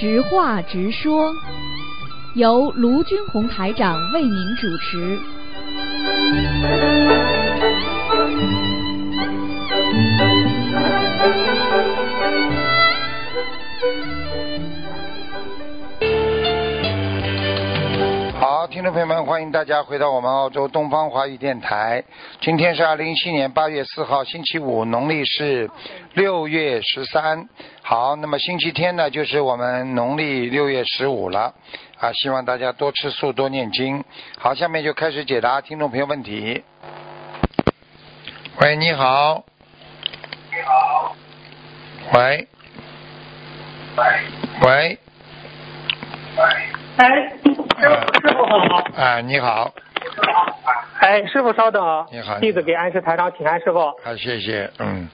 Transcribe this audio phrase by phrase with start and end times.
[0.00, 1.32] 直话直说，
[2.36, 5.18] 由卢军红台长为您主持。
[18.70, 22.04] 听众朋友们，欢迎大家回到我们澳洲东方华语电台。
[22.38, 25.70] 今天是二零一七年八月四号，星期五，农历是
[26.12, 27.48] 六月十三。
[27.82, 31.54] 好，那么星期天呢，就是我们农历六月十五了
[31.98, 32.12] 啊。
[32.12, 34.04] 希望大家多吃素，多念经。
[34.38, 36.62] 好，下面就开始解答听众朋友问题。
[38.60, 39.42] 喂，你好。
[40.50, 41.16] 你好。
[42.12, 42.46] 喂。
[43.96, 44.04] 喂。
[44.66, 44.98] 喂。
[46.36, 46.44] 喂。
[46.98, 47.32] 哎，
[48.20, 48.84] 师傅师傅好。
[48.96, 49.72] 啊，你好。
[51.00, 52.06] 哎，师傅稍等。
[52.10, 52.38] 你好。
[52.40, 53.78] 弟子给安师台长请安，师傅。
[53.78, 54.70] 好，谢谢。
[54.78, 55.08] 嗯。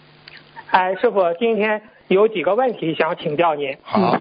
[0.71, 3.77] 哎，师傅，今天有几个问题想请教您。
[3.83, 4.17] 好。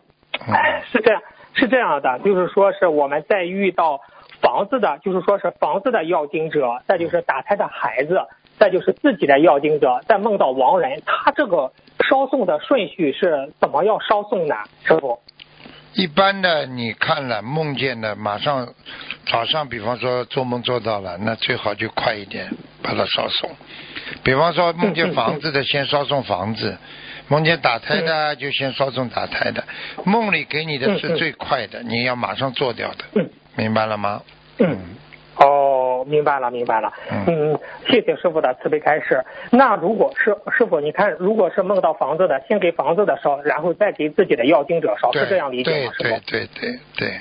[0.52, 1.22] 哎，是这样，
[1.54, 4.02] 是这样的，就是说是我们在遇到
[4.42, 8.20] 房子的，就是说是房子的要经者，再就是打胎的孩子，
[8.58, 11.72] 再就是自己的要经者，再梦到亡人，他这个
[12.08, 14.56] 烧送的顺序是怎么要烧送呢？
[14.84, 15.20] 师傅？
[15.94, 18.74] 一般的，你看了梦见的，马上
[19.28, 23.50] 早上，比方说做梦做到了，那最好就快一点把它烧送。
[24.24, 26.78] 比方说梦见房子的，先烧送房子；
[27.28, 29.64] 梦见打胎的，就先烧送打胎的。
[30.04, 33.06] 梦里给你的是最快的，你要马上做掉的，
[33.56, 34.22] 明白了吗？
[34.60, 34.78] 嗯。
[35.36, 35.73] 哦，
[36.06, 36.92] 明白了，明白了。
[37.28, 39.24] 嗯，谢谢师傅的慈悲开示。
[39.52, 45.92] 那如果是师傅，你看，如果是梦到房子的，先给房子的烧，然后再给自己的要经者烧，是这样理解吗？
[45.94, 46.10] 师傅？
[46.10, 47.20] 对对对对。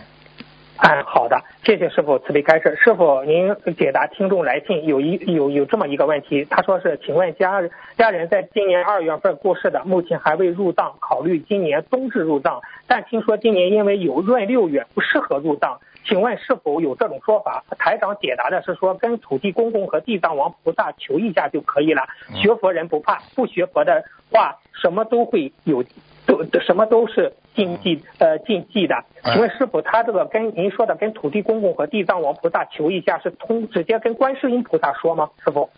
[0.79, 2.77] 哎，好的，谢谢师傅慈悲开示。
[2.77, 7.63] 师傅，您解答听众来信有一有有这么一个问题，他说是，请问家
[7.97, 15.79] 家人在今年二月份过世的，目前还未入葬，考虑今年冬至入葬，但听说今年因为有闰六月不适合入葬。
[16.05, 17.63] 请问是否有这种说法？
[17.79, 22.03] 台长解答的是说，跟土地公公和地藏王菩萨求一下就可以了。
[22.35, 24.03] 学佛人不怕，不学佛的
[24.33, 25.85] 话，什么都会有，
[26.27, 29.05] 都什么都是禁忌呃禁忌的。
[29.25, 35.31] 请问师傅，他这个跟您说的跟土地公公和地藏王菩萨求一下，是通直接跟观世音菩萨说吗？
[35.45, 35.71] 师傅？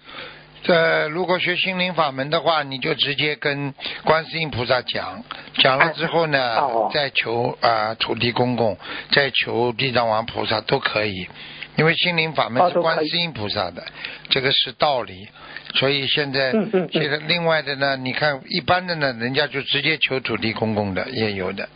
[0.62, 5.22] 这如果学心灵法门的话，你就直接跟观世音菩萨讲，
[5.59, 8.78] 讲了之后呢，再求啊土地公公，
[9.11, 11.28] 再求地藏王菩萨都可以，
[11.77, 13.85] 因为心灵法门是观世音菩萨的，
[14.29, 15.29] 这个是道理。
[15.75, 16.53] 所以现在
[16.93, 21.69] 现在另外的呢，你看一般的呢，人家就直接求土地公公的也有的，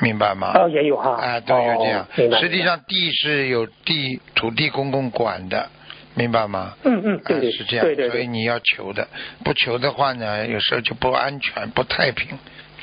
[0.00, 0.52] 明白吗？
[0.54, 1.16] 哦，也有哈。
[1.16, 2.06] 啊，都有这样。
[2.40, 5.68] 实际上地是有地土地公公管的。
[6.12, 6.74] 明白吗？
[6.82, 9.06] 嗯嗯，对是这样，所以你要求的，
[9.44, 12.36] 不求的话呢，有时候就不安全、不太平。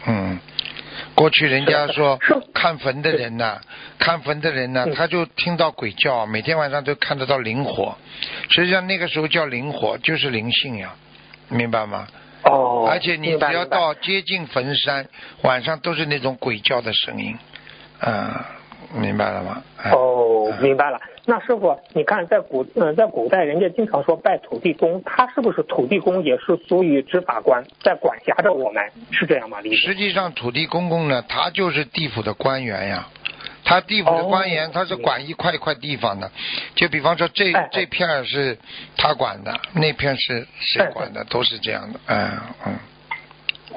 [0.07, 0.39] 嗯，
[1.15, 2.19] 过去人家说
[2.53, 3.59] 看坟的人呐，
[3.99, 7.97] 看坟的人呢，他就听到鬼叫，每天晚上都看得到灵火。
[8.49, 10.93] 实际上那个时候叫灵火，就是灵性呀，
[11.49, 12.07] 明白吗？
[12.43, 12.87] 哦。
[12.89, 15.07] 而且你只要到接近坟山，
[15.43, 17.37] 晚上都是那种鬼叫的声音。
[17.99, 18.45] 啊，
[18.93, 19.61] 明白了吗？
[19.91, 20.99] 哦，明白了。
[21.25, 28.81] 那师傅，你看在古嗯，在古代人家经常说拜土地公，他是不是土地公也是属于执法官，在管辖着我们，
[29.11, 29.59] 是这样吗？
[29.59, 33.05] 理实际上，土地公公呢，他就是地府的官员呀，
[33.65, 36.31] 他地府的官员，他是管一块一块地方的，
[36.75, 38.57] 就比方说这这片是
[38.95, 42.31] 他管的，那片是谁管的，都是这样的，嗯
[42.65, 42.73] 嗯。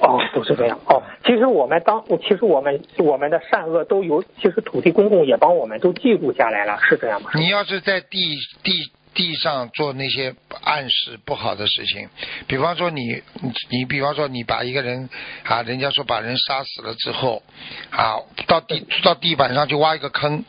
[0.01, 0.79] 哦，都是这样。
[0.87, 7.31] 哦，其实我们当，其实我们我们的善恶都有，其实土地公公也帮我们都记录下来了，是这样吗？
[7.35, 12.09] 你要是在地地地上做那些暗示不好的事情，
[12.47, 13.23] 比方说你
[13.69, 15.11] 你比方说你把一个人
[15.45, 17.43] 啊，人家说把人杀死了之后，
[17.91, 20.45] 啊，到地到地板上去挖一个坑，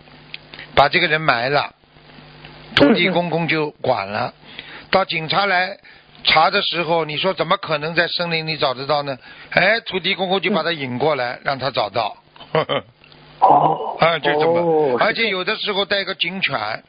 [0.75, 1.73] 把这个人埋了，
[2.75, 4.33] 土地公公就管了，
[4.89, 5.77] 到警察来。
[6.23, 9.17] 查的时候，你说怎么可能在森林里找得到呢？
[9.49, 12.15] 哎，土地公公就把他引过来，让他找到。
[13.39, 16.83] 哦， 啊，就这么，而且有的时候带个警犬，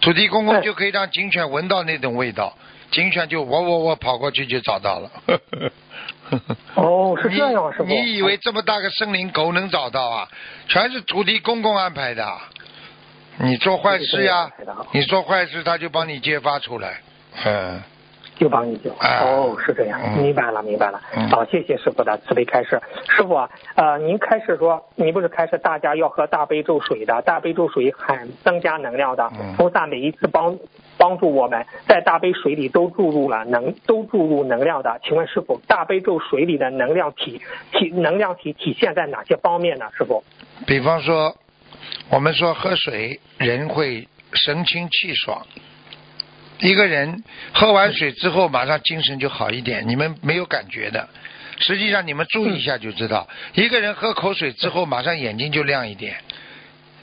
[0.00, 2.56] 土地公公就可以让警犬闻到那种味道，
[2.90, 5.10] 警犬就我我我跑过去就找到了。
[6.74, 10.28] 哦，是这样，是你以为这么大个森林狗能找到啊？
[10.68, 12.26] 全是土地公公安排的。
[13.38, 14.50] 你做坏事呀，
[14.92, 17.00] 你做坏事他就帮你揭发出来。
[17.44, 17.82] 嗯。
[18.36, 18.90] 就帮你救。
[18.98, 21.00] 哎哦，是这样，嗯明白了，明白了。
[21.16, 22.80] 嗯好，谢谢师傅的慈悲开示。
[23.08, 29.54] 师傅啊，呃，您开始说，您不是开始大家要喝大悲咒水的，大悲咒水很增加能量的嗯。
[29.56, 30.58] 菩萨每一次帮
[30.98, 35.00] 帮助我们，在大悲水里都注入了能，都注入能量的。
[35.04, 37.40] 请问师傅，大悲咒水里的能量体
[37.72, 39.86] 体能量体体现在哪些方面呢？
[39.96, 40.22] 师傅？
[40.66, 41.34] 比方说，
[42.10, 45.46] 我们说喝水，人会神清气爽。
[46.60, 47.22] 一个人
[47.52, 51.08] 喝完水之后，马上精神就好一点，你们没有感觉的。
[51.58, 56.16] 实际上，你们注意一下就知道，一个人喝口水之后，马上眼睛就亮一点。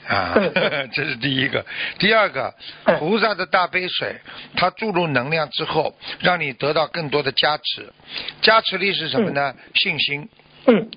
[0.08, 0.34] 啊，
[0.92, 1.66] 这是第一个。
[2.00, 2.54] 第二个，
[3.00, 4.16] 菩萨的大杯水，
[4.58, 7.94] 它注入能量之后，让你得到更多的加持。
[8.42, 9.56] 加持力是什么呢？
[9.76, 10.28] 信心。
[10.66, 10.90] 嗯，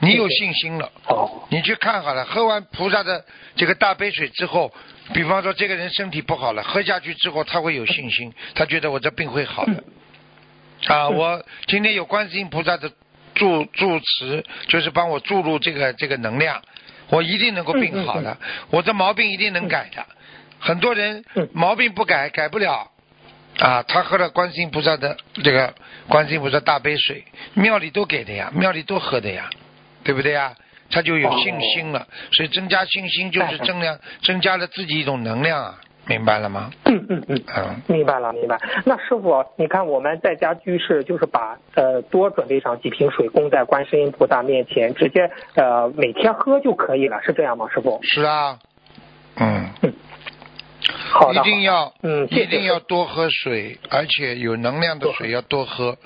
[0.00, 0.92] 你有信心了。
[1.02, 3.24] 好，你去看好了，喝完菩萨的
[3.56, 4.72] 这个大杯水之后，
[5.12, 9.84] 比方说这个人身体不好了，喝下去之后他会有信心，他觉得我这病会好的。
[10.86, 12.90] 啊，我今天有观世音菩萨的
[13.34, 16.62] 助助持，就是帮我注入这个这个能量，
[17.08, 18.36] 我一定能够病好的，
[18.70, 20.06] 我这毛病一定能改的。
[20.58, 22.88] 很多人嗯毛病不改，改不了。
[23.58, 25.14] 啊，他喝了观世音菩萨的
[25.44, 25.74] 这个
[26.08, 27.22] 观世音菩萨大杯水，
[27.52, 29.50] 庙里都给的呀，庙里都喝的呀，
[30.02, 30.54] 对不对呀？
[30.92, 36.70] 他就有信心了，所以增加信心就是增量增加了自己一种能量啊，明白了吗？
[36.84, 37.42] 嗯嗯嗯。
[37.56, 38.58] 嗯，明白了，明白。
[38.84, 47.98] 那师傅，你看我们在家居士，就是把呃多准备上几瓶水供在观世音菩萨面前，直接呃每天喝就可以了，是这样吗，师傅？
[48.02, 48.58] 是啊，
[49.36, 49.70] 嗯，
[51.10, 55.96] 好的，一定要，嗯一定要多喝水，而且有能量的水要多喝。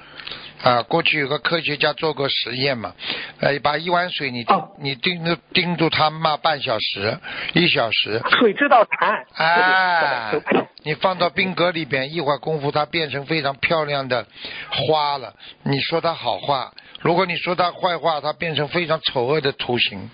[0.62, 2.94] 啊，过去有个科学家做过实验嘛，
[3.40, 4.44] 呃，把一碗水你
[4.80, 7.18] 你盯着盯住它骂半小时、
[7.52, 9.24] 一小时，水知道答案。
[9.34, 10.40] 哎
[10.82, 14.24] 你放到冰格里边，一会儿功夫它变成非常漂亮的
[14.70, 15.34] 花了。
[15.64, 20.08] 你说它好话，如果你说它坏话，它变成非常丑恶的图形。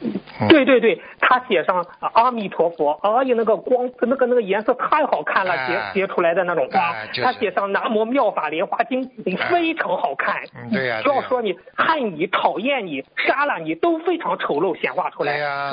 [0.00, 7.22] 嗯对对对，他写上啊阿弥陀佛，哎呀，那个光，那个那个颜色太好看了，哎结结出来的那种花哎就是。
[7.22, 9.04] 他写上南无妙法莲花经，
[9.50, 10.42] 非常好看。
[10.54, 15.34] 嗯对呀只要说你恨你、讨厌你、杀了你，都非常丑陋显化出来。
[15.34, 15.72] 对呀、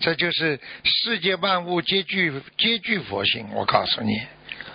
[0.00, 4.18] 这就是世界万物皆具皆具佛性，我告诉你。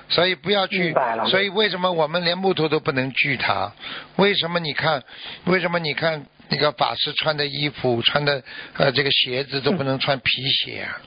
[0.09, 0.94] 所以不要去
[1.27, 3.71] 所以为什么我们连木头都不能锯它？
[4.18, 5.01] 为什么你看？
[5.45, 8.44] 为什么你看那个法师穿的衣服、穿的
[8.77, 11.01] 呃这个鞋子都不能穿皮鞋啊？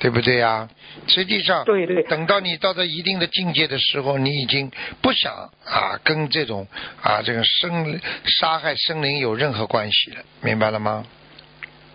[0.00, 0.68] 对不对呀、
[1.08, 4.70] 实际上，对对等到你到了一定的境界的时候，你已经
[5.02, 5.32] 不想
[5.64, 6.68] 啊跟这种
[7.02, 11.04] 啊这个生杀害生灵有任何关系了，明白了吗？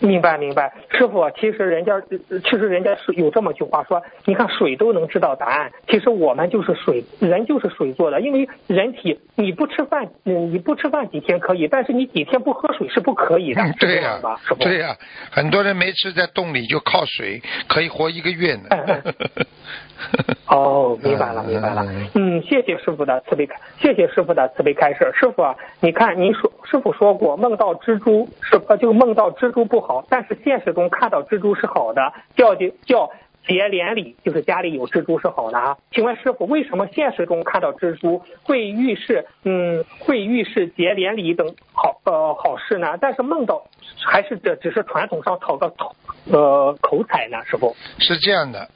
[0.03, 1.93] 明白明白，师傅，其实人家
[2.29, 14.19] 呃其实人家是有这么句话说，你看水都能知道答案，其实我们就是水，人就是水做的，因为人体你不吃饭，嗯，你不吃饭几天可以，但是你几天不喝水是不可以的，嗯，对呀、
[14.59, 14.95] 对呀、
[15.31, 18.63] 很多人没吃在洞里就靠水可以活一个月呢。
[20.47, 21.85] 哦，明白了，明白了。
[22.13, 25.09] 嗯，谢谢师傅的慈悲开，谢谢师傅的慈悲开示。
[25.17, 33.11] 师傅啊，你看您说，师傅说过梦到蜘蛛是呃，就梦到蜘蛛不好，但是现实中看到蜘蛛是好的，叫叫
[33.45, 35.77] 结连理，就是家里有蜘蛛是好的啊。
[35.91, 42.97] 请问师傅，为什么现实中看到蜘蛛会预示嗯会预示结连理等好呃好事呢？
[43.01, 43.65] 但是梦到
[44.05, 45.93] 还是这只是传统上讨个口
[46.31, 47.43] 呃口彩呢？
[47.43, 47.75] 师傅？
[47.99, 48.69] 是这样的，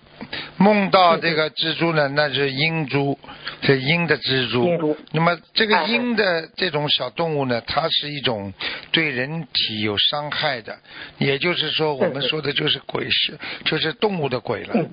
[0.58, 3.18] 梦到这个蜘蛛呢，那是阴蛛，
[3.62, 4.96] 是阴的蜘蛛。
[5.12, 5.84] 那么这个哎。
[5.88, 8.54] 阴的这种小动物呢，它是一种
[8.92, 10.78] 对人体有伤害的，
[11.18, 14.86] 也就是说，我们说的就是鬼是，就是动物的鬼了。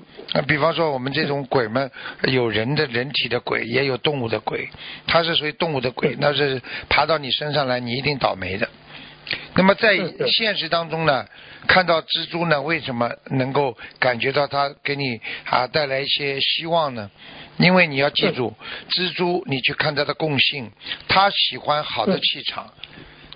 [0.47, 1.91] 比方说我们这种鬼们，
[2.29, 4.69] 有人的人体的鬼，也有动物的鬼，
[5.07, 8.69] 它是属于动物的鬼，那是爬到你身上来，你一定倒霉的。
[9.57, 9.97] 那么在
[10.27, 11.27] 现实当中呢，
[11.67, 17.11] 看到蜘蛛呢，为什么能够感觉到它给你啊带来一些希望呢？
[17.59, 18.55] 因为你要记住，
[18.91, 20.73] 蜘蛛你去看它的共性，
[21.07, 22.73] 它喜欢好的气场。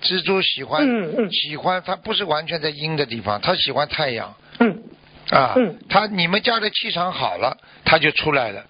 [0.01, 4.83] 蜘蛛喜欢嗯嗯喜欢，它不是完全在阴的地方，它喜欢太阳嗯。
[5.29, 5.79] 啊嗯。
[5.89, 8.63] 它你们家的气场好了，它就出来了；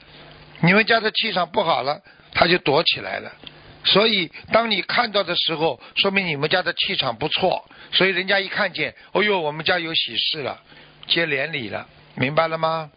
[0.62, 2.02] 你们家的气场不好了，
[2.34, 3.32] 它就躲起来了。
[3.86, 7.64] 所以，当你看到的时候，说明你们家的气场不错。
[7.92, 10.60] 所以人家一看见，哦呦，我们家有喜事了，
[11.08, 12.92] 接连理了，明白了吗？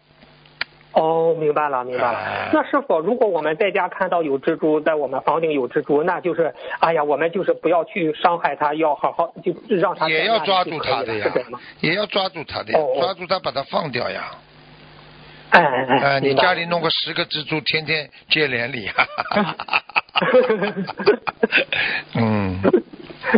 [0.91, 2.49] 哦，明白了，明白了哎。
[2.53, 11.31] 那是否，如果我们在家看到有蜘蛛，在我们房顶有蜘蛛，那就是，哎呀，我们就是不要去伤害它，要好好就让它也要抓住它的呀
[11.79, 14.35] 也要抓住它的呀，抓住它把它放掉呀。
[15.49, 18.87] 哎哎哎，呃，你家里弄个十个蜘蛛，天天接连理。
[22.15, 22.59] 嗯，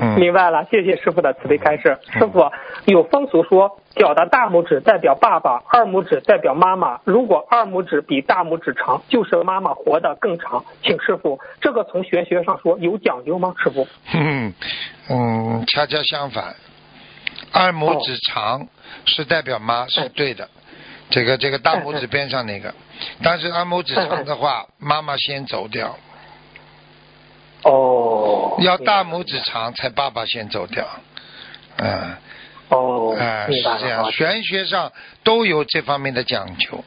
[0.01, 1.97] 嗯明白了，谢谢师傅的慈悲开示。
[2.11, 2.51] 师傅
[2.85, 6.99] 有风俗说，脚的大拇指代表爸爸，二拇指代表妈妈。
[7.05, 10.65] 如果二拇指比大拇指长，就是妈妈活得更长。
[10.83, 13.53] 请师傅，这个从玄学上说有讲究吗？
[13.63, 13.87] 师傅？
[14.13, 14.53] 嗯
[15.09, 16.55] 嗯，恰恰相反，
[17.53, 18.67] 二拇指长
[19.05, 20.49] 是代表妈是对的，
[21.09, 22.73] 这个这个大拇指边上那个，
[23.23, 25.95] 但是二拇指长的话，妈妈先走掉，
[27.65, 30.87] 哦，要大拇指长才爸爸先走掉，
[31.77, 32.15] 嗯。
[32.67, 34.91] 哦，哎、明白是这样，玄学上
[35.23, 36.83] 都有这方面的讲究。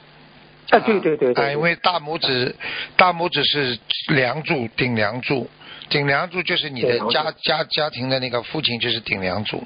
[0.71, 2.57] 啊，对对对对，哎，因为大拇指，
[2.97, 5.49] 大拇指是梁柱，顶梁柱，
[5.89, 9.65] 顶梁柱就是你的家家家庭的那个父亲就是顶梁柱。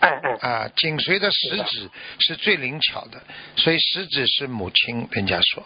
[0.00, 3.22] 哎哎，啊，紧随的食指是最灵巧的，
[3.54, 5.62] 所以食指是母亲，人家说，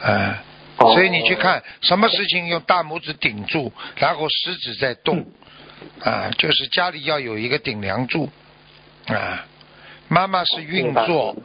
[0.00, 5.24] 啊，哦所以你去看什么事情用大拇指顶住，然后食指在动，
[6.02, 8.28] 啊，就是家里要有一个顶梁柱，
[9.06, 9.46] 啊，
[10.08, 11.36] 妈妈是运作，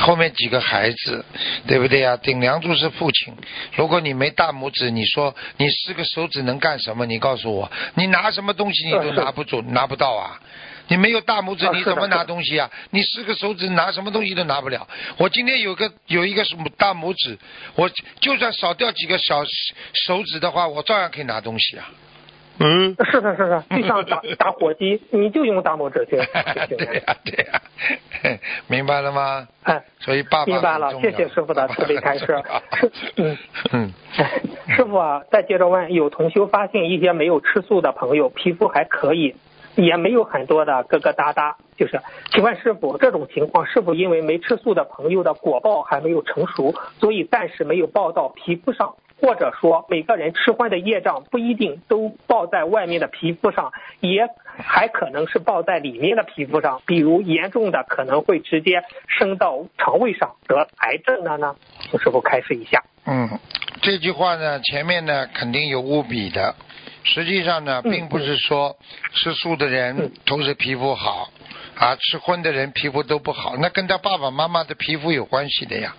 [0.00, 1.24] 后面几个孩子，
[1.66, 3.34] 对不对呀、顶梁柱是父亲。
[3.76, 7.06] 如果你没大拇指，你说你四个手指能干什么？
[7.06, 10.40] 你告诉我，你拿什么东西你都拿不住， 拿不到啊！
[10.88, 12.70] 你没有大拇指，啊你怎么拿东西啊？
[12.90, 14.86] 你四个手指拿什么东西都拿不了。
[15.18, 17.38] 我今天有个有一个什么大拇指，
[17.74, 17.88] 我
[18.20, 19.42] 就算少掉几个小
[20.06, 21.88] 手指的话，我照样可以拿东西啊。
[22.58, 26.16] 嗯，是的，是的， 就像打打火机，你就用大拇指去。
[26.74, 29.46] 对呀、对呀、 明白了吗？
[29.62, 32.42] 哎，所以爸爸明白了谢谢师傅的慈悲开示
[33.16, 33.36] 嗯
[33.72, 34.40] 嗯，哎
[34.74, 39.36] 师傅啊，再接着问，有同修发现一些没有吃素的朋友皮肤还可以，
[39.76, 42.00] 也没有很多的疙疙瘩瘩，就是，
[42.32, 48.94] 请问师傅，这种情况是否因为没吃素的朋友的果报还没有成熟，所以暂时没有报到皮肤上？
[49.18, 54.28] 或者说，每个人吃荤的业障不一定都报在外面的皮肤上，也
[54.58, 56.82] 还可能是报在里面的皮肤上。
[56.84, 61.56] 比如严重的可能会直接升到肠胃上得癌症的呢？
[61.90, 62.84] 请师傅开示一下。
[63.06, 63.26] 嗯，
[63.80, 66.54] 这句话呢，前面呢肯定有误比的。
[67.06, 68.76] 实际上呢，嗯并不是说
[69.14, 71.30] 吃素的人嗯都是皮肤好，
[71.76, 75.94] 啊，吃荤的人皮肤都不好，那跟他爸爸妈妈的皮肤有关系的呀。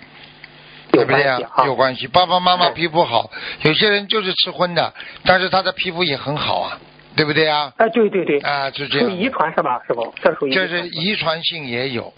[0.90, 2.08] 对不对呀、有关系啊有关系。
[2.08, 3.30] 爸爸妈妈嗯皮肤好，
[3.62, 4.94] 有些人就是吃荤的，
[5.26, 6.80] 但是他的皮肤也很好啊，
[7.16, 7.72] 对不对呀？
[7.78, 9.10] 哎，对对对，啊，就这样。
[9.10, 10.14] 属遗传是吧，是不？
[10.22, 12.14] 这属于这是遗传性也有，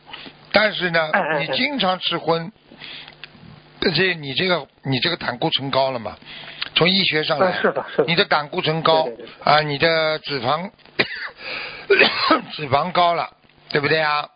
[0.51, 2.51] 但是呢哎哎，哎你经常吃荤，
[3.95, 6.15] 这你这个你这个胆固醇高了嘛？
[6.75, 7.51] 从医学上来。
[7.51, 8.05] 嗯，是的是的。
[8.05, 9.07] 你的胆固醇高
[9.43, 10.69] 啊，你的脂肪
[12.55, 13.29] 脂肪高了，
[13.69, 14.27] 对不对啊？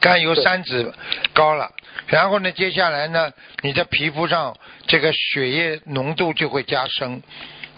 [0.00, 0.92] 甘油三酯
[1.32, 1.70] 高了，
[2.06, 3.30] 然后呢，接下来呢，
[3.62, 7.22] 你的皮肤上这个血液浓度就会加深，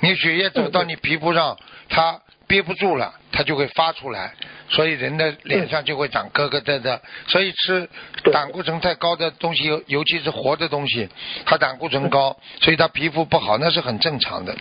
[0.00, 4.32] 你血液走到你皮肤上，它憋不住了，它就会发出来，
[4.68, 6.98] 所以人的脸上就会长疙疙瘩瘩。
[7.26, 7.88] 所以吃
[8.32, 11.08] 胆固醇太高的东西，尤尤其是活的东西，
[11.44, 14.54] 它胆固醇高，所以它皮肤不好，那是很正常的。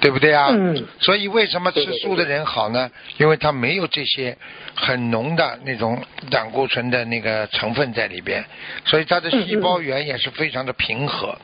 [0.00, 0.48] 对不对啊？
[0.50, 2.90] 嗯所以为什么吃素的人好呢？
[3.16, 4.36] 因为他没有这些
[4.74, 8.44] 很浓的那种胆固醇的那个成分在里边，
[8.84, 11.38] 所以他的细胞源也是非常的平和。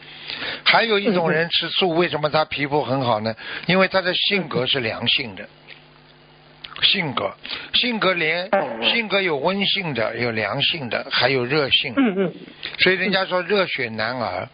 [0.63, 3.35] 还有一种人吃素，为什么他皮肤很好呢？
[3.67, 5.49] 因为他的性格是良性的。
[6.83, 7.35] 性格，
[7.75, 11.93] 性格连嗯性格有温性的，有良性的，还有热性。
[11.97, 12.35] 嗯嗯，
[12.79, 14.49] 所以人家说热血男儿，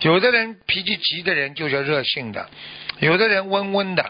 [0.00, 2.48] 有的人脾气急的人就叫热性的，
[3.00, 4.04] 有的人温温的，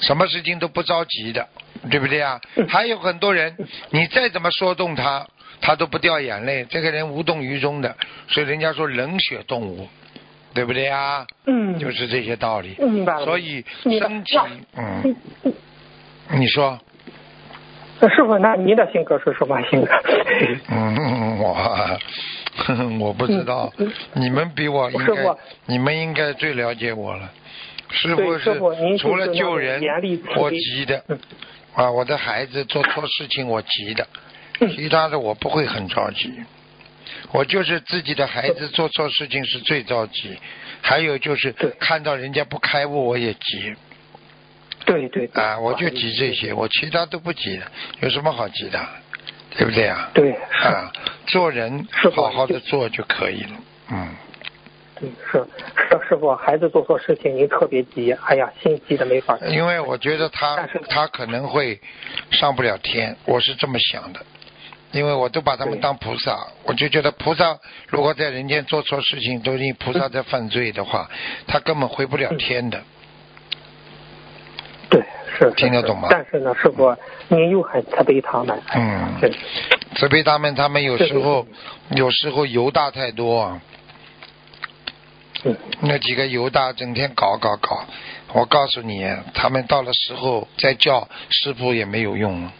[0.00, 1.48] 什么事情都不着急的，
[1.90, 2.40] 对不对啊？
[2.68, 3.56] 还有很多人，
[3.90, 5.26] 你再怎么说动他，
[5.60, 7.96] 他都不掉眼泪，这个人无动于衷的，
[8.28, 9.88] 所以人家说冷血动物，
[10.54, 11.26] 对不对啊？
[11.46, 12.76] 嗯，就是这些道理。
[12.78, 13.24] 明白了。
[13.24, 14.38] 所以身体，
[14.76, 15.16] 嗯，
[16.36, 16.80] 你说，呃
[18.06, 19.90] 师傅，那您的性格是什么性格？
[20.70, 21.98] 嗯，我
[23.06, 25.14] 我不知道嗯，你们比我应该
[25.66, 27.30] 你们应该最了解我了。
[27.90, 28.60] 师傅是
[28.98, 29.82] 除了救人
[30.36, 31.18] 我急的嗯
[31.74, 34.06] 啊，我的孩子做错事情我急的，
[34.60, 36.32] 嗯其他的我不会很着急。
[37.32, 40.38] 我就是自己的孩子做错事情是最着急，
[40.82, 43.74] 还有就是看到人家不开悟我也急
[44.84, 47.66] 对对对啊，我就急这些，我其他都不急的，
[48.00, 48.80] 有什么好急的？
[49.56, 50.10] 对不对啊？
[50.14, 50.92] 对啊，
[51.26, 53.50] 做人 好好的做就可以了。
[53.90, 54.14] 嗯，
[55.00, 55.44] 对是
[55.76, 59.38] 是师傅，孩子做错事情您特别急，哎呀，心急的没法。
[59.48, 61.80] 因为我觉得他他可能会
[62.30, 64.20] 上不了天，我是这么想的。
[64.90, 67.58] 因为我都把他们当菩萨，我就觉得菩萨
[67.88, 71.10] 如果在人间做错事情，都因菩萨在犯罪的话，
[71.46, 72.78] 他根本回不了天的。
[72.78, 72.84] 对，
[75.56, 76.08] 听得懂吗？
[76.10, 76.96] 但是呢，师傅，
[77.28, 78.60] 您又很慈悲他们。
[78.74, 79.18] 嗯，
[79.96, 81.46] 慈悲他们，他们有时候
[81.90, 83.60] 有时候犹大太多啊，
[85.44, 87.84] 嗯，那几个犹大整天搞搞搞，
[88.32, 92.50] 我告诉你，他们到了时候再叫师傅也没有用，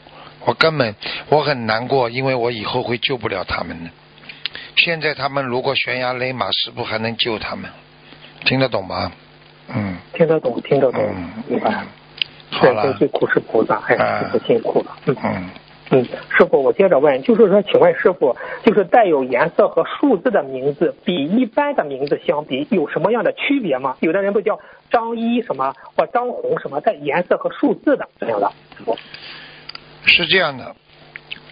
[0.45, 0.95] 我根本
[1.29, 3.91] 我很难过，因为我以后会救不了他们的。
[4.77, 7.71] 现在他们如果悬崖勒马，师傅还能救他们，
[8.45, 9.13] 听得懂吗？
[9.69, 11.85] 嗯，听得懂，听得懂嗯，明白。
[12.51, 14.97] 好了对对，，最苦是菩萨，哎，啊师傅辛苦了。
[15.07, 15.51] 嗯嗯，
[15.91, 23.97] 嗯，师傅，我接着问，就是说，请问师傅，就是带有颜色和数字的名字，比一般的名字相比，有什么样的区别吗？
[24.01, 24.59] 有的人不叫
[24.91, 28.51] 张一什么或张红什么，带颜色和数字的这样的。
[28.77, 28.97] 师傅
[30.05, 30.75] 是这样的，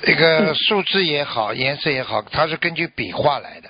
[0.03, 3.69] 这个数字也好，颜色也好，它是根据笔画来的。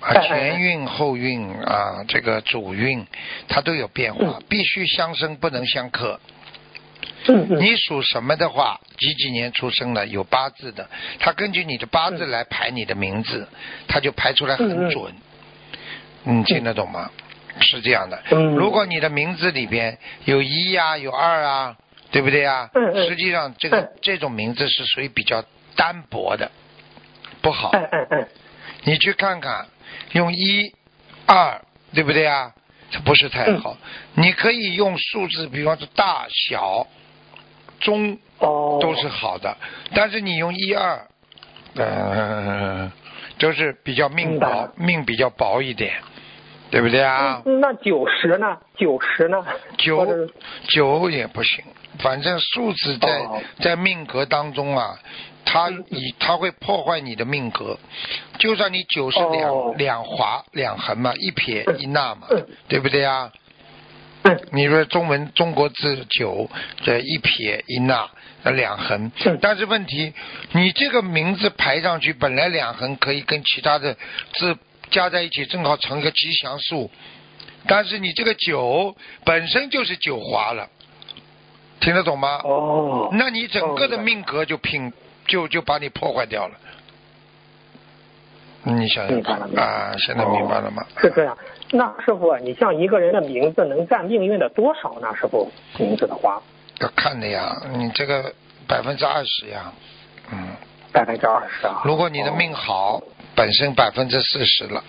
[0.00, 3.06] 啊，前运后运啊，这个主运，
[3.48, 6.18] 它都有变化，嗯必须相生，不能相克。
[7.28, 10.88] 嗯嗯你属什么的话，几几年出生的，有八字的，
[11.18, 13.46] 他根据你的八字来排你的名字，
[13.86, 15.12] 他就排出来很准。
[16.24, 17.10] 你听得懂吗？
[17.60, 18.22] 是这样的。
[18.30, 21.76] 嗯如果你的名字里边有一呀、有二啊，
[22.10, 22.70] 对不对啊？
[23.06, 25.44] 实际上，这个嗯这种名字是属于比较
[25.76, 26.50] 单薄的，
[27.42, 27.70] 不好。
[28.84, 29.66] 你去看看，
[30.12, 30.72] 用一、
[31.26, 31.60] 二，
[31.94, 32.52] 对不对啊？
[32.90, 33.76] 这不是太好。
[34.14, 36.86] 你可以用数字，比方说大小、
[37.78, 39.56] 中哦，都是好的，
[39.94, 41.06] 但是你用一二，
[41.76, 42.90] 呃，
[43.38, 45.94] 就是比较命薄命比较薄一点，
[46.70, 47.42] 对不对啊？
[47.44, 48.58] 嗯那九十呢？
[48.76, 49.44] 九十呢？
[49.78, 50.26] 九
[50.68, 51.64] 九也不行，
[52.00, 54.98] 反正数字在、哦在命格当中啊，
[55.44, 57.78] 它嗯以它会破坏你的命格。
[58.38, 59.74] 就算你九是两、哦。
[59.76, 62.46] 两划两横嘛，一撇嗯一捺嘛，嗯。
[62.68, 63.32] 对不对啊？
[64.22, 64.40] 嗯。
[64.52, 66.48] 你说中文中国字九，
[66.82, 68.10] 这一撇一捺
[68.42, 70.12] 呃两横嗯，但是问题，
[70.52, 73.96] 你这个名字排上去，本来两横可以跟其他的
[74.34, 74.56] 字
[74.90, 76.90] 加在一起，正好成一个吉祥数，
[77.66, 80.68] 但是你这个九本身就是九划了，
[81.80, 82.40] 听得懂吗？
[82.44, 84.90] 哦，那你整个的哦命格就拼
[85.30, 86.54] 就就把你破坏掉了。
[88.64, 90.84] 你想想明白了明白了啊，现在明白了吗？
[91.00, 91.38] 是这样。
[91.70, 95.08] 那师傅，你像一个人的名字能占命运的多少呢？
[95.18, 96.42] 师傅，名字的话，
[96.80, 98.34] 要看的呀，你这个
[98.66, 99.72] 百分之二十呀，
[100.30, 100.48] 嗯，
[100.92, 101.80] 百分之二十啊。
[101.86, 103.00] 如果你的命好，
[103.34, 104.84] 本身百分之四十了，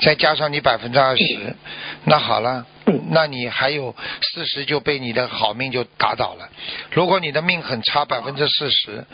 [0.00, 1.56] 再加上你百分之二十，
[2.04, 3.94] 那好了嗯，那你还有
[4.34, 6.46] 四十就被你的好命就打倒了。
[6.90, 9.06] 如果你的命很差，百分之四十。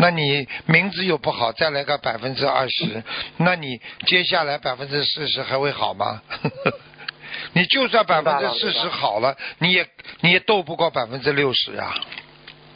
[0.00, 3.02] 那你名字又不好，再来个百分之二十，
[3.36, 6.22] 那你接下来百分之四十还会好吗？
[7.52, 9.86] 你就算百分之四十好了，你也
[10.20, 11.94] 你也斗不过百分之六十啊，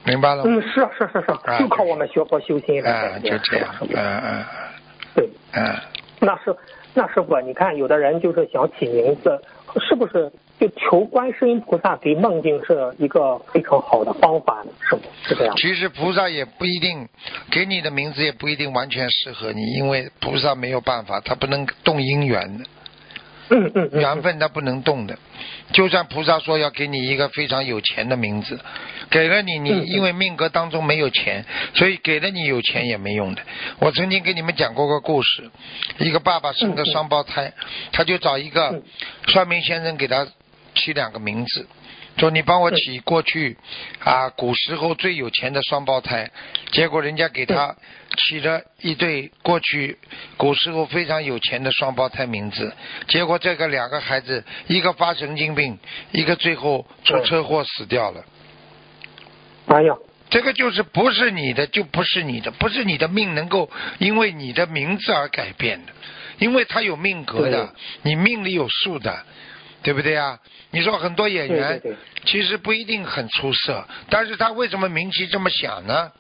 [0.05, 0.51] 明白了吗？
[0.51, 4.45] 嗯，是啊是啊是啊是就靠我们学佛修心了啊，就这样嗯嗯
[5.15, 5.75] 对，嗯。
[6.21, 6.57] 那是
[6.95, 9.41] 那师傅，你看有的人就是想起名字，
[9.87, 10.31] 是不是
[10.65, 14.65] 就求观世音菩萨给梦境是一个非常好的方法？
[14.89, 14.97] 是
[15.29, 15.55] 是这样？
[15.57, 17.07] 其实菩萨也不一定
[17.51, 22.65] 给你的名字也不一定完全适合你，因为菩萨没有办法，他不能动因缘的，
[23.51, 25.19] 嗯嗯嗯，缘分他不能动的。
[25.73, 28.59] 就算菩萨说要给你一个非常有钱的名字，
[29.11, 33.43] 给了你，你因为命格当中没有钱，所以给了你有钱也没用的。
[33.81, 35.51] 我曾经给你们讲过个故事，
[35.99, 37.53] 一个爸爸生个双胞胎，
[37.93, 38.83] 他就找一个嗯
[39.29, 40.27] 算命先生给他
[40.75, 41.67] 起两个名字。
[42.17, 43.57] 说你帮我起过去
[43.99, 46.31] 啊古时候最有钱的双胞胎，
[46.71, 47.75] 结果人家给他
[48.17, 49.99] 起了一对过去
[50.37, 52.73] 古时候非常有钱的双胞胎名字，
[53.09, 55.77] 结果这个两个孩子一个发神经病，
[56.13, 58.25] 一个最后出车祸死掉了。
[59.67, 59.93] 哎呀，
[60.31, 65.93] 这个就是不是你的就不是你的，不是你的命能够因为你的名字而改变的，
[66.39, 69.25] 因为他有命格的，你命里有数的，
[69.85, 70.37] 对不对啊？
[70.73, 76.11] 你说很多演员对对对其实不一定很出色，但是他为什么名气这么响呢？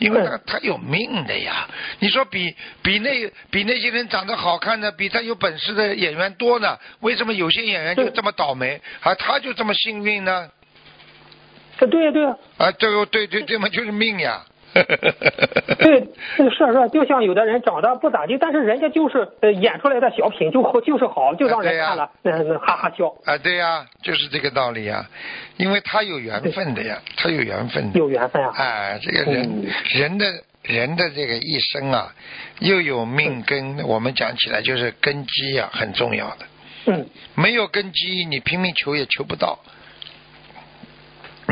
[0.00, 1.68] 因为他他有命的呀。
[2.00, 6.76] 你说比比那比那些人长得好看的，比他有本事的演员多呢？
[6.98, 10.50] 为什么有些演员就这么倒霉，而他就这么幸运呢？
[11.78, 12.26] 啊对对
[12.58, 14.44] 啊，这个对对，这么就是命呀。
[15.78, 16.00] 对，
[16.36, 25.08] 是是，就像有的人长得不咋地，但是人家就是呃演出来的小品就好就是好，就让人看了那那哈哈笑，啊，对呀、就是这个道理呀，
[25.56, 27.98] 因为他有缘分的呀，他有缘分的。
[27.98, 28.52] 有缘分啊。
[28.56, 30.26] 哎，这个人、嗯人的
[30.62, 32.12] 人的这个一生啊，
[32.60, 36.46] 又有命根，我们讲起来就是根基啊，很重要的。
[36.86, 39.58] 嗯，没有根基，你拼命求也求不到，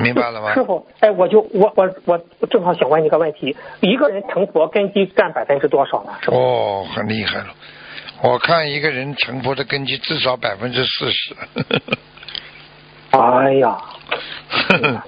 [0.02, 0.52] 明白了吗？
[0.54, 6.12] 师傅，哎，我就我我我正好想问你个问题：一个人成佛根基占百分之多少呢？
[6.26, 7.46] 哦，很厉害了。
[8.22, 11.36] 我看一个人成佛的根基至少百分之四十。
[13.10, 13.78] 哎呀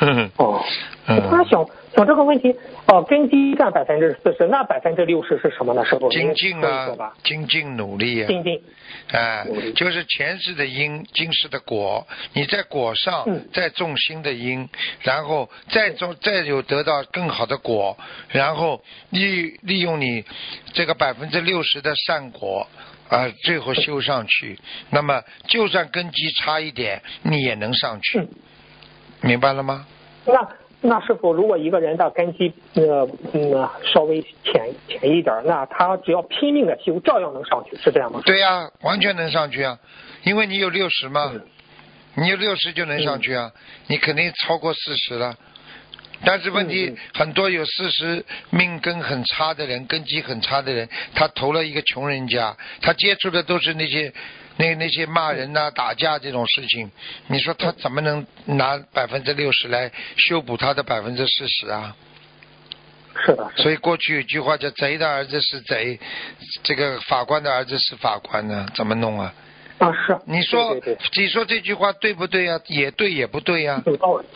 [0.36, 0.62] 哦，
[1.06, 1.64] 我突然想
[1.96, 2.54] 想这个问题，
[2.88, 5.82] 哦，根基占百分之四十，那百分之六十是什么呢？
[5.82, 8.62] 师傅，精进啊，精进努力啊，精进，
[9.12, 12.06] 哎就是前世的因，今世的果。
[12.34, 14.68] 你在果上嗯再种新的因，
[15.00, 17.96] 然后再种，再有得到更好的果，
[18.28, 20.22] 然后利利用你
[20.74, 22.68] 这个百分之六十的善果。
[23.08, 24.58] 啊，最后修上去，
[24.90, 28.28] 那么就算根基差一点，你也能上去，嗯，
[29.20, 29.86] 明白了吗？
[30.24, 30.34] 那
[30.82, 38.20] 那是否，如果一个人的根基呃嗯稍微浅浅一点，那他只要拼命的修，照样能上去，是这样吗？
[38.24, 39.78] 对呀、完全能上去啊，
[40.24, 41.40] 因为你有六十嘛，嗯
[42.18, 43.50] 你有六十就能上去啊，
[43.88, 45.36] 你肯定超过四十了。
[46.24, 54.10] 但是问题、很多有四十命根很差的人，根基很差的人，他投了一个穷人家，他接触的都是那些
[54.56, 56.90] 那那些骂人呐、打架这种事情，
[57.28, 61.94] 你说他怎么能拿百分之六十来修补他的百分之四十啊？
[63.24, 65.98] 是的，所以过去有句话叫“贼的儿子是贼”，
[66.62, 69.32] 这个法官的儿子是法官呢，怎么弄啊？
[69.78, 70.18] 啊，是。
[70.26, 70.76] 你说
[71.14, 74.26] 你说这句话对不对呀、也对也不对呀、有道理。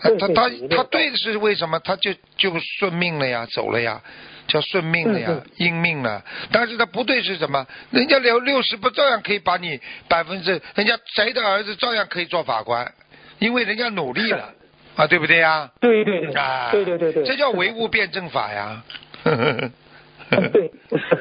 [0.00, 1.78] 他他他对对他对的是为什么？
[1.80, 4.00] 他就就顺命了呀，走了呀，
[4.46, 6.22] 叫顺命了呀嗯，应命了。
[6.52, 7.66] 但是他不对是什么？
[7.90, 12.92] 人家留六十不照样可以把你百分之，人家谁的儿子照样可以做法官，
[13.38, 14.52] 因为人家努力了
[14.96, 15.70] 啊，对不对呀？
[15.80, 18.82] 对对对，啊，对对对对，这叫唯物辩证法呀。
[19.24, 19.72] 嗯
[20.52, 20.70] 对，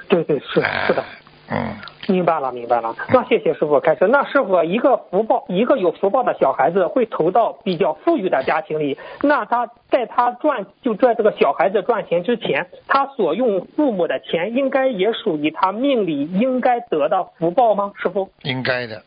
[0.09, 1.05] 对对是哎是的，
[1.51, 1.75] 嗯，
[2.07, 2.95] 明白了明白了。
[3.09, 4.07] 那谢谢师傅开始。
[4.07, 17.93] 那师傅，一个福报，一个有福报的小孩子会投到比较富裕的家庭里，那他在他赚就赚这个小孩子赚钱之前，他所用父母的钱，应该也属于他命里应该得的福报吗？
[18.01, 18.29] 师傅？
[18.43, 19.03] 应该的，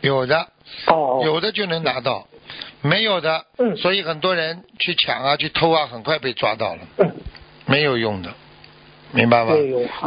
[0.00, 0.46] 有的。
[0.86, 2.26] 哦，有的就能拿到，
[2.82, 7.10] 没有的，嗯所以很多人去抢啊、去偷啊，很快被抓到了，嗯
[7.64, 8.28] 没有用的，
[9.12, 9.54] 明白吗？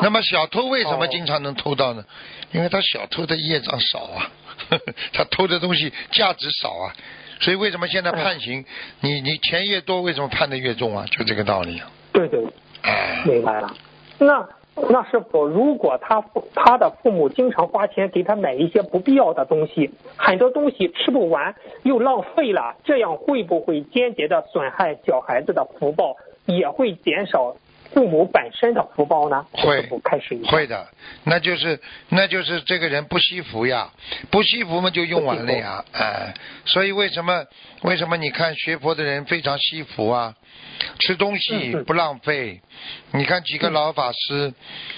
[0.02, 2.04] 那么小偷为什么哦经常能偷到呢？
[2.52, 4.30] 因为他小偷的业障少啊，
[5.14, 6.94] 他偷的东西价值少啊，
[7.40, 8.64] 所以为什么现在判刑，
[9.00, 11.06] 你你钱越多，为什么判的越重啊？
[11.10, 11.90] 就这个道理啊。
[12.14, 12.46] 对对，
[12.84, 13.74] 哎，明白了。
[14.20, 14.48] 那
[14.90, 27.56] 那是否，如果他父他的父母经常花钱给他买一些不必要的东西，很多东西吃不完又浪费了，这样会不会间接的损害小孩子的福报，也会减少
[27.94, 29.46] 父母本身的福报呢？
[29.52, 30.40] 会开始。
[30.46, 30.88] 会的，
[31.24, 33.90] 那就是那就是这个人不惜福呀，
[34.30, 36.34] 不惜福嘛就用完了呀，哎，
[36.66, 37.46] 所以为什么
[37.82, 40.34] 为什么你看学佛的人非常惜福啊？
[41.00, 42.60] 吃东西不浪费，
[43.12, 44.54] 你看几个老法师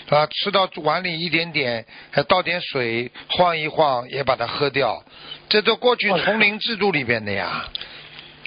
[0.10, 5.04] 啊，吃到碗里一点点，还倒点水晃一晃也把它喝掉，
[5.50, 7.66] 这都过去丛林制度里边的呀。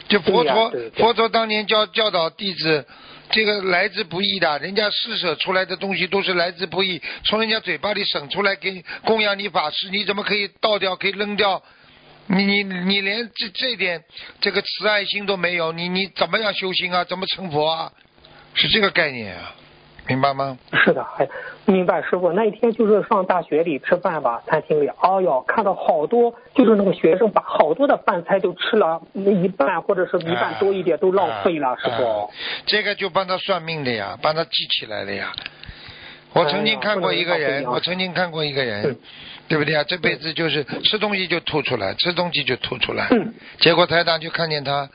[0.09, 2.87] 就佛陀佛陀当年教教导弟子，
[3.31, 11.63] 这个来之不易的，人家施舍出来的东西都是来之不易，从人家嘴巴里省出来给供养你法师，你怎么可以倒掉，可以扔掉？
[12.29, 14.03] 你你你连这这点
[14.41, 17.05] 这个慈爱心都没有，你你怎么样修心啊？
[17.05, 17.93] 怎么成佛啊？
[18.55, 19.55] 是这个概念啊，
[20.09, 20.57] 明白吗？
[20.85, 21.29] 是的，哎，
[21.65, 22.33] 明白师傅。
[22.33, 32.31] 那一天就是上大学里吃饭吧，餐厅里，哎呦，看到好多就是那个学生把好多的饭菜都吃了一半或者是一半多一点都浪费了，师啊傅。
[32.67, 35.33] 这个就帮他算命的呀，帮他记起来了呀。
[36.33, 38.97] 我曾经看过一个人，我曾经看过一个人嗯，
[39.49, 39.83] 对不对啊？
[39.85, 43.09] 这辈子就是吃东西就吐出来，吃东西就吐出来。
[43.11, 44.87] 嗯结果台长就看见他，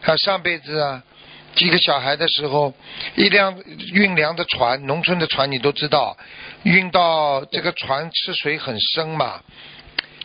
[0.00, 1.02] 他上辈子啊，
[1.56, 2.72] 几个小孩的时候，
[3.16, 3.58] 一辆
[3.92, 6.16] 运粮的船，农村的船你都知道，
[6.62, 9.40] 运到这个船吃水很深嘛。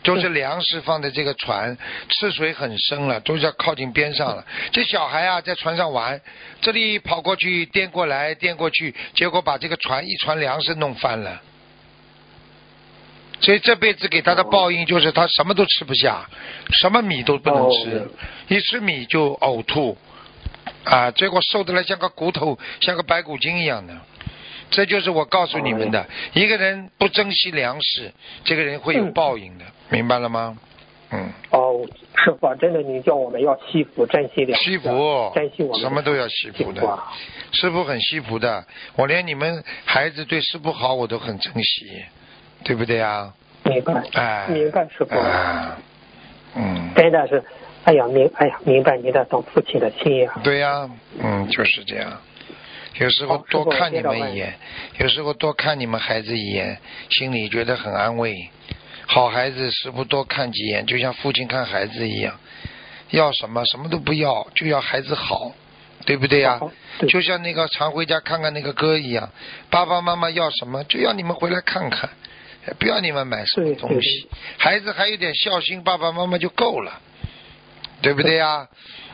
[0.04, 4.44] 就是粮食放在这个船，吃水很深了，都是要靠近边上了。
[4.72, 6.20] 这小孩啊，在船上玩，
[6.60, 11.40] 这里跑过去颠过来颠过去，结果把这个船一船粮食弄翻了。
[13.40, 16.28] 所以这辈子给他的报应就是他什么都吃不下，
[16.80, 18.08] 什么米都不能吃哦，
[18.48, 19.96] 一吃米就呕吐，
[20.84, 23.94] 啊，结果瘦的来像个骨头，像个白骨精一样的。
[24.70, 28.10] 这就是我告诉你们的，一个人不珍惜粮食，
[28.44, 30.56] 这个人会有报应的，明白了吗？
[31.10, 34.70] 嗯，哦，师傅啊，真的，你叫我们要惜福，珍惜粮食。
[34.70, 36.88] 惜福，珍惜我们什么都要惜福的。
[36.88, 37.12] 啊
[37.52, 38.64] 师傅很惜福的，
[38.96, 42.02] 我连你们孩子对师傅好，我都很珍惜，
[42.64, 43.34] 对不对啊？
[43.64, 45.76] 明白，哎，明白，师傅，啊，
[46.54, 47.44] 嗯，真的是，
[47.84, 52.20] 哎呀，明，哎呀，明白您的懂父亲的心呀、对呀、嗯，就是这样。
[52.94, 54.54] 有时候多看你们一眼，
[54.98, 58.50] 有时候多看你们孩子一眼，心里觉得很安慰。
[59.06, 62.38] 好孩子，师傅多看几眼，就像父亲看孩子一样，
[63.10, 65.52] 要什么什么都不要，就要孩子好，
[66.06, 66.60] 对不对呀、
[67.08, 69.30] 就像那个常回家看看那个歌一样，
[69.70, 72.08] 爸爸妈妈要什么，就要你们回来看看，
[72.78, 74.28] 不要你们买什么东西。
[74.58, 77.00] 孩子还有点孝心，爸爸妈妈就够了，
[78.02, 78.66] 对不对呀、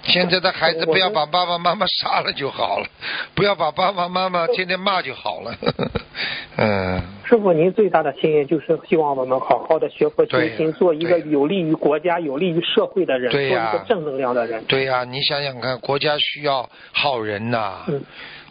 [0.02, 2.86] 现在的孩子不要把爸爸妈妈杀了就好了，
[3.36, 5.54] 不要把爸爸妈妈天天骂就好了。
[6.56, 14.64] 嗯，师傅，您最大的心愿就是希望我们好好的学佛修对心，做一个有利于国家、有利于社会的人，做一个正能量的人。
[14.64, 18.02] 对呀、你想想看，国家需要好人呐、嗯，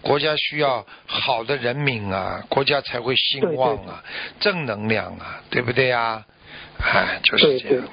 [0.02, 4.04] 国家需要好的人民啊，国家才会兴旺啊，
[4.40, 6.24] 正能量啊，对不对呀、
[6.80, 7.84] 哎，就是这样。，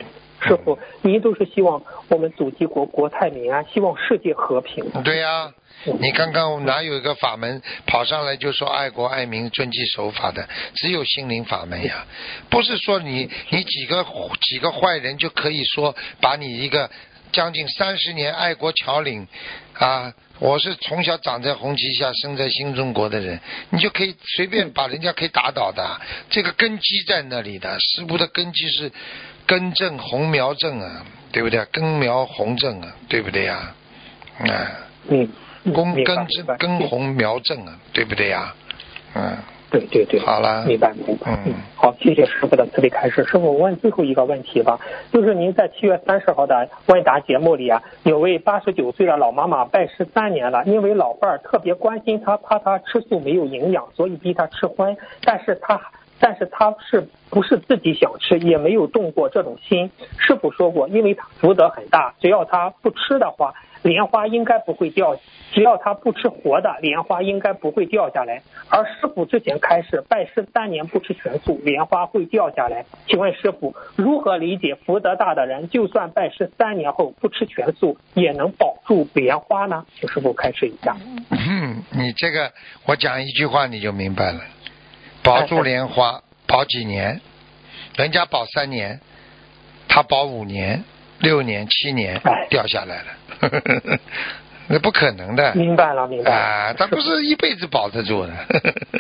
[0.45, 4.85] 师傅，您都是希望我们祖籍国国泰民安，希望世界和平。
[5.03, 5.53] 对呀、
[5.87, 10.49] 嗯你刚刚哪有一个法门跑上来就说爱国爱民、遵纪守法的？
[10.75, 12.07] 只有心灵法门呀，
[12.49, 14.05] 不是说你你几个
[14.41, 16.91] 几个坏人就可以说把你一个
[17.33, 19.27] 将近三十年爱国侨领
[19.75, 23.39] 啊，我是从小长在红旗下、生在新中国的人，
[23.71, 26.01] 你就可以随便把人家可以打倒的。
[26.31, 28.91] 这个根基在那里的，师傅的根基是
[29.47, 31.03] 根正红苗正啊，
[31.33, 31.65] 对不对？
[31.67, 33.75] 根苗红正啊，对不对呀？
[34.39, 34.47] 啊。
[35.09, 35.29] 嗯，
[35.65, 38.55] 根根正根红苗正啊，对不对呀？
[39.15, 39.37] 嗯，
[39.71, 41.39] 对对对，好了明白明白。
[41.47, 43.23] 嗯好，谢谢师傅的慈悲开示。
[43.25, 44.81] 师傅，我问最后一个问题吧，
[45.13, 55.79] 就是您在七月三十号的问答节目里啊，有位八十九岁的老妈妈拜师三年了，因为老伴儿特别关心她，怕她吃素没有营养，所以逼她吃荤，但是她。
[56.25, 59.91] 但是他是不是自己想吃，也没有动过这种心。
[60.19, 65.19] 师傅说过，因为他福德很大，只要他不吃的话，莲花应该不会掉，
[65.53, 68.41] 只要他不吃活的，莲花应该不会掉下来。
[68.71, 72.87] 而师傅之前开示，拜师三年不吃全素，莲花会掉下来。
[73.07, 79.85] 请问师傅，如何理解福德大的人，就算拜师三年后不吃全素，也能保住莲花呢？
[80.01, 80.97] 请师傅开示一下。
[81.29, 82.51] 嗯，你这个
[82.87, 84.41] 我讲一句话你就明白了，
[85.25, 87.21] 保住莲花保几年，
[87.97, 89.01] 人家保三年，
[89.89, 90.85] 他保五年、
[91.19, 93.99] 六年、七年哎掉下来了，
[94.69, 95.55] 那不可能的。
[95.55, 96.37] 明白了，明白了。
[96.37, 98.33] 啊，他不是一辈子保得住的，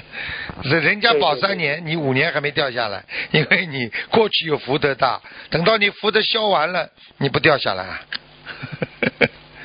[0.64, 8.00] 是人家保对对对三年，你五年还没掉下来，因为你过去有福德大，等到你福德消完了，你不掉下来啊？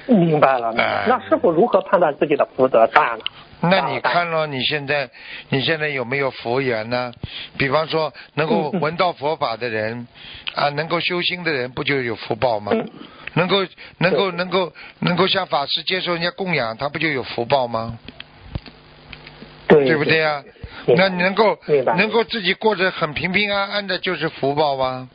[0.07, 1.07] 明白了，明白哎了。
[1.23, 3.23] 那师傅如何判断自己的福德大呢？
[3.61, 5.09] 那你看了，你现在
[5.49, 7.11] 你现在有没有佛缘呢？
[7.57, 10.07] 比方说，能够闻到佛法的人，
[10.55, 12.71] 啊，能够修心的人，不就有福报吗？
[12.73, 12.89] 嗯
[13.35, 13.57] 能够
[13.99, 17.99] 能够能够能够向法师接受人家供养，他不就有福报吗？
[19.67, 20.43] 对对不对啊、
[20.87, 21.57] 那你能够
[21.95, 25.07] 能够自己过着很平平安安的，就是福报吗？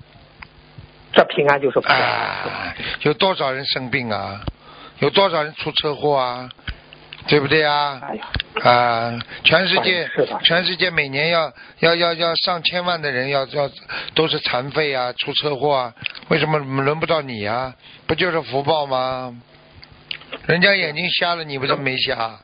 [1.13, 1.93] 这平安就是福报。
[1.93, 4.41] 啊，有多少人生病啊？
[5.01, 6.49] 有多少人出车祸啊？
[7.27, 8.01] 对不对呀？
[8.03, 8.25] 哎呀，
[8.63, 13.71] 啊，全世界哎全世界每年要要要要上千万的人要要
[14.15, 15.95] 都是残废啊，出车祸啊，
[16.29, 17.75] 为什么轮不到你啊？
[18.07, 19.35] 不就是福报吗？
[20.47, 22.39] 人家眼睛瞎了，你不是没瞎？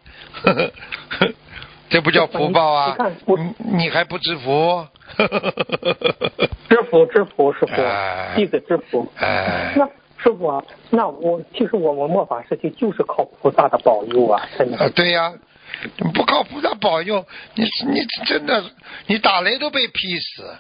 [1.90, 4.86] 这不叫福报啊你你你还不知福？
[6.68, 9.10] 知福知福，师傅哎，弟子知福。
[9.16, 9.88] 哎那
[10.22, 14.90] 师傅啊，那我其实我们末法时期就是靠菩萨的保佑啊，真啊，的。
[14.90, 15.33] 对呀、
[16.12, 18.62] 不靠菩萨保佑，你你真的
[19.06, 20.54] 你打雷都被劈死，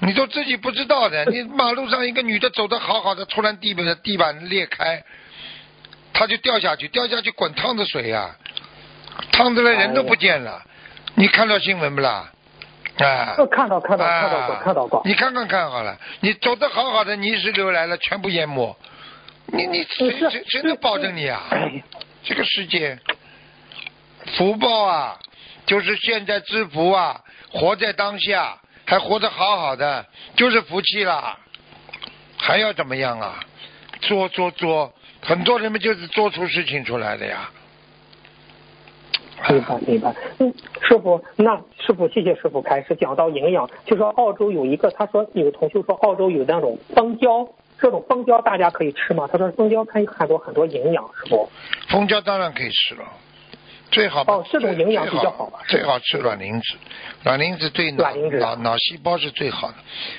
[0.00, 1.24] 你都自己不知道的。
[1.26, 5.02] 你马路上一个女的走的好好的，突然地板的地板裂开，
[6.12, 8.36] 她就掉下去，掉下去滚烫的水呀、
[9.32, 10.62] 烫的了人都不见了。
[11.16, 12.30] 你看到新闻不啦？
[12.98, 15.02] 啊呃，看到看到看到过啊看到过。
[15.06, 18.76] 你看看看好了，你走的好好的，泥石流来了，全部淹没。
[19.52, 21.46] 你你谁是谁谁能保证你啊？
[21.50, 21.82] 哎，
[22.22, 22.98] 这个世界
[24.36, 25.18] 福报啊，
[25.66, 31.38] 就是现在知福啊，活在当下，还活得好好的，就是福气啦。
[32.36, 33.40] 还要怎么样啊？
[34.00, 37.50] 做做做，很多人们就是做出事情出来的呀。
[39.48, 40.14] 明白明白。
[40.38, 47.48] 嗯，师傅，那师傅谢谢师傅开始讲到营养，就说澳洲有一个，他说有同学说澳洲有那种蜂胶，
[47.80, 49.28] 这种蜂胶大家可以吃吗？
[49.30, 51.48] 他说蜂胶它有很多很多营养，是不。
[51.88, 53.04] 蜂胶当然可以吃了，
[53.90, 56.76] 最好哦这种营养比较好吧最好吃卵磷脂，
[57.24, 59.74] 卵磷脂对脑脑脑细胞是最好的。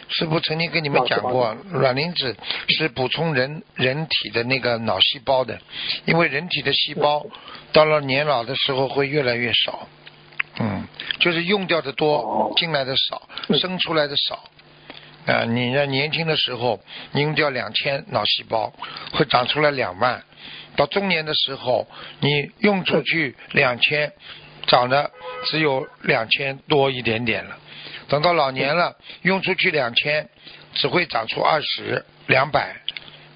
[0.09, 2.35] 师傅曾经跟你们讲过，卵磷脂
[2.67, 5.57] 是补充人人体的那个脑细胞的，
[6.05, 7.25] 因为人体的细胞
[7.71, 9.87] 到了年老的时候会越来越少，
[10.59, 10.85] 嗯，
[11.19, 14.43] 就是用掉的多哦，进来的少，嗯生出来的少。
[15.25, 16.81] 啊、你呢年轻的时候
[17.11, 18.73] 你用掉两千脑细胞，
[19.13, 20.19] 会长出来两万；
[20.75, 21.87] 到中年的时候，
[22.19, 24.11] 你用出去两千，
[24.65, 25.11] 长的
[25.45, 27.57] 只有两千多一点点了。
[28.07, 30.27] 等到老年了，用出去两千，
[30.73, 32.75] 只会长出二十、两百。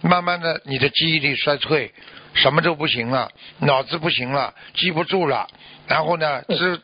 [0.02, 1.93] 慢慢的，你的记忆力衰退，
[2.34, 5.48] 什么都不行了，脑子不行了，记不住了，
[5.88, 6.82] 然后呢，知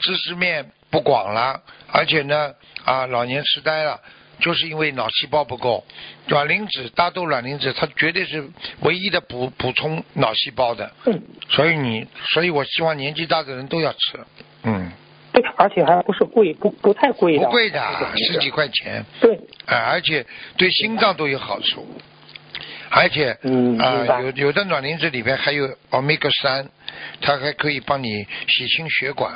[0.00, 2.52] 知识面不广了，而且呢，
[2.84, 4.00] 啊，老年痴呆了。
[4.40, 5.84] 就是因为脑细胞不够，
[6.28, 8.48] 卵磷脂、大豆卵磷脂，它绝对是
[8.80, 14.18] 唯一的补补充脑细胞的，嗯，所以你，所以我希望年纪大的人都要吃，
[14.64, 14.90] 嗯，
[15.32, 17.80] 对，而且还不是贵，不不太贵的，不贵的，
[18.16, 20.26] 十几块钱，对，啊，而且
[20.56, 21.86] 对心脏都有好处，
[22.90, 26.68] 而且嗯啊、有有的卵磷脂里边还有 omega 三，
[27.20, 29.34] 它还可以帮你洗清血管，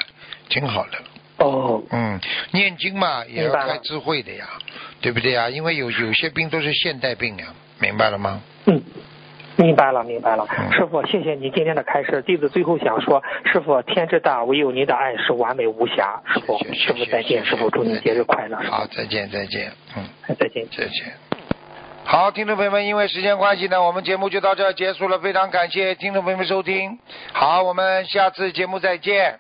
[0.49, 0.99] 挺好的。
[1.45, 2.21] 哦，嗯，
[2.53, 4.49] 念经嘛也要开智慧的呀，
[5.01, 5.49] 对不对呀？
[5.51, 7.47] 因为有有些病都是现代病呀，
[7.79, 8.41] 明白了吗？
[8.67, 8.83] 嗯。
[9.57, 12.21] 明白了，明白了嗯，师傅，谢谢你今天的开示。
[12.23, 16.21] 弟子最后想说，师傅天之大，唯有您的爱是完美无瑕。
[16.27, 18.57] 师傅，师傅再见，师傅祝您节日快乐。
[18.57, 20.05] 好，再见再见，嗯，
[20.37, 20.67] 再见。
[20.77, 21.05] 再见。
[22.05, 26.99] 好，听众朋友们，因为时间关系呢，我们节目就到这儿结束了，非常感谢听众朋友们收听。
[27.33, 29.39] 好，我们下次节目再见。